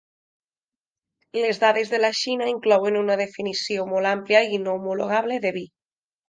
Les 1.39 1.59
dades 1.63 1.91
de 1.95 1.99
la 1.99 2.09
Xina 2.21 2.47
inclouen 2.53 2.97
una 3.03 3.19
definició 3.21 3.87
molt 3.93 4.13
àmplia 4.13 4.43
i 4.57 4.63
no 4.65 4.75
homologable 4.81 5.39
de 5.47 5.55
vi. 5.61 5.65